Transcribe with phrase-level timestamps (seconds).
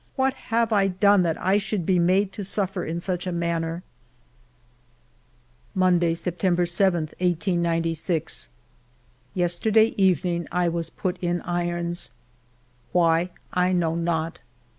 [0.15, 3.83] What have I done that I should be made to suffer in such a manner?
[5.75, 8.49] Monday, September 'j, 1896.
[9.35, 12.09] Yesterday evening I was put in irons.
[12.93, 14.39] Why, I know not.